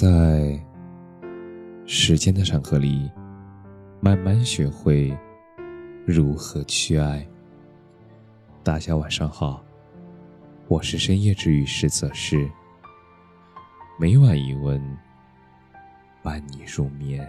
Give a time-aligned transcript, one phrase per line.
[0.00, 0.56] 在
[1.84, 3.10] 时间的长河里，
[4.00, 5.12] 慢慢学会
[6.06, 7.28] 如何去爱。
[8.62, 9.60] 大家晚上好，
[10.68, 12.48] 我是深夜治愈师泽是
[13.98, 14.80] 每晚一问，
[16.22, 17.28] 伴你入眠。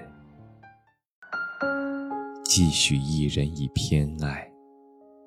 [2.43, 4.47] 继续一人以偏爱，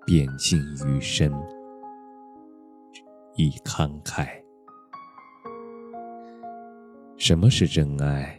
[0.07, 1.33] 遍尽余生，
[3.35, 4.42] 以慷慨。
[7.25, 8.37] 什么是真爱？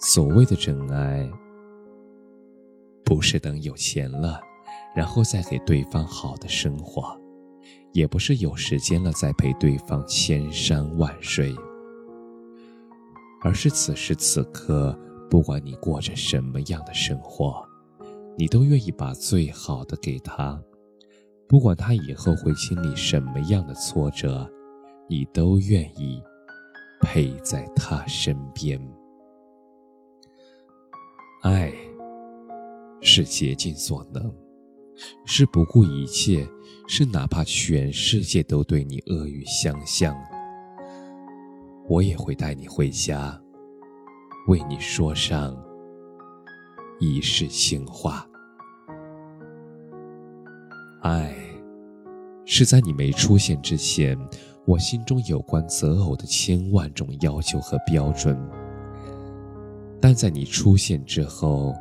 [0.00, 1.30] 所谓的真爱，
[3.04, 4.40] 不是等有钱了，
[4.92, 7.16] 然后再给对方好的生活，
[7.92, 11.54] 也不是有时间了再陪对方千山万水，
[13.40, 14.98] 而是此时此刻，
[15.30, 17.64] 不管你过着什么样的生活，
[18.36, 20.60] 你都愿意把最好的给他；
[21.46, 24.50] 不管他以后会经历什么样的挫折，
[25.08, 26.20] 你都愿意。
[27.04, 28.80] 陪在他身边，
[31.42, 31.70] 爱
[33.02, 34.34] 是竭尽所能，
[35.26, 36.48] 是不顾一切，
[36.88, 40.16] 是哪怕全世界都对你恶语相向，
[41.86, 43.38] 我也会带你回家，
[44.48, 45.54] 为你说上
[46.98, 48.26] 一世情话。
[51.02, 51.36] 爱
[52.46, 54.18] 是在你没出现之前。
[54.66, 58.34] 我心中有关择偶的千万种要求和标准，
[60.00, 61.74] 但在你出现之后，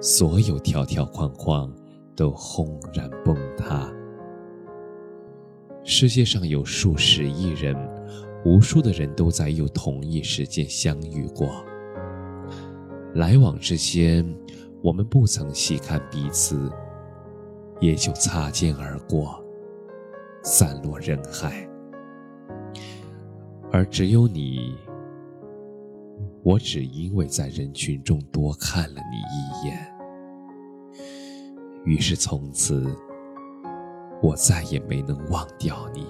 [0.00, 1.70] 所有条条框框
[2.16, 3.92] 都轰然崩塌。
[5.82, 7.76] 世界上有数十亿人，
[8.46, 11.62] 无数的人都在有同一时间相遇过，
[13.14, 14.26] 来往之间，
[14.82, 16.72] 我们不曾细看彼此，
[17.78, 19.38] 也就擦肩而过，
[20.42, 21.68] 散落人海。
[23.74, 24.72] 而只有你，
[26.44, 29.76] 我只因为在人群中多看了你一眼，
[31.84, 32.86] 于是从此
[34.22, 36.06] 我再也没能忘掉你。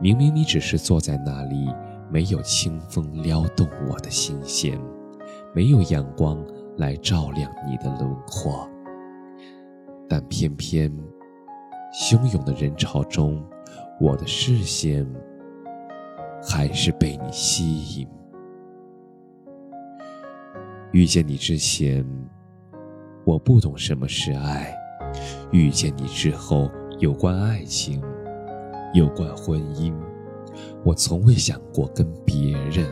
[0.00, 1.68] 明明你只是坐在那里，
[2.10, 4.80] 没有清风撩动我的心弦，
[5.54, 6.42] 没有阳光
[6.78, 8.66] 来照亮你的轮廓，
[10.08, 10.90] 但偏偏
[11.92, 13.46] 汹涌的人潮中，
[14.00, 15.06] 我的视线。
[16.42, 18.08] 还是被你吸引。
[20.92, 22.04] 遇见你之前，
[23.24, 24.74] 我不懂什么是爱；
[25.52, 26.68] 遇见你之后，
[26.98, 28.02] 有关爱情，
[28.92, 29.94] 有关婚姻，
[30.84, 32.84] 我从未想过跟别人。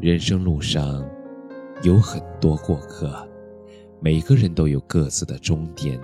[0.00, 1.04] 人生路上
[1.82, 3.12] 有很多过客，
[3.98, 6.00] 每个人都有各自的终点，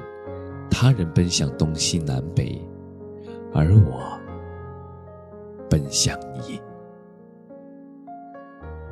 [0.69, 2.61] 他人奔向东西南北，
[3.55, 4.18] 而我。
[5.69, 6.61] 奔向你。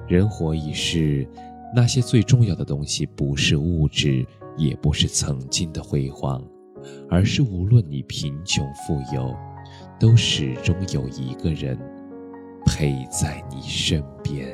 [0.07, 1.27] 人活一世，
[1.75, 4.25] 那些最重要的东西，不是物质，
[4.57, 6.41] 也不是曾经的辉煌，
[7.11, 9.35] 而是无论你贫穷富有，
[9.99, 11.77] 都始终有一个人
[12.65, 14.49] 陪在你身边，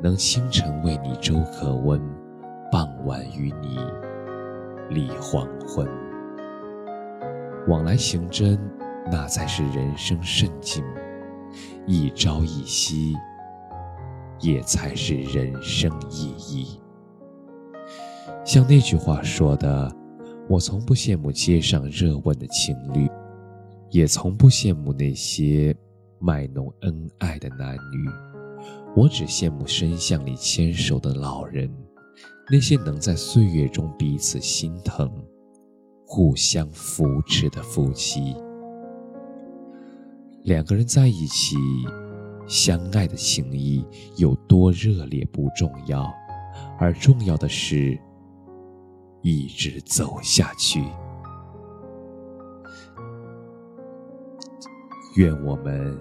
[0.00, 2.00] 能清晨为你粥可温，
[2.70, 3.76] 傍晚与你
[4.88, 5.88] 立黄昏，
[7.66, 8.56] 往来行针。
[9.10, 10.84] 那才是人生甚境，
[11.86, 13.14] 一朝一夕，
[14.40, 16.78] 也才是人生意义。
[18.44, 19.90] 像那句话说的
[20.48, 23.08] ：“我从不羡慕街上热吻的情侣，
[23.90, 25.74] 也从不羡慕那些
[26.18, 28.10] 卖弄恩爱的男女。
[28.94, 31.70] 我只羡慕深巷里牵手的老人，
[32.50, 35.10] 那些能在岁月中彼此心疼、
[36.06, 38.36] 互相扶持的夫妻。”
[40.48, 41.56] 两个人在一起，
[42.46, 43.84] 相爱的情谊
[44.16, 46.10] 有多热烈不重要，
[46.78, 47.98] 而重要的是
[49.20, 50.82] 一直走下去。
[55.16, 55.94] 愿我们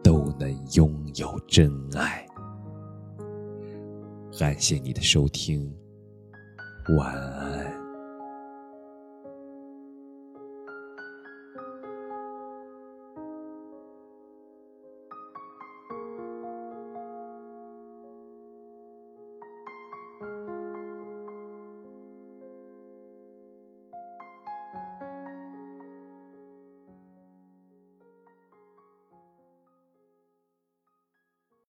[0.00, 2.24] 都能拥有真爱。
[4.38, 5.68] 感谢你的收听，
[6.96, 7.87] 晚安。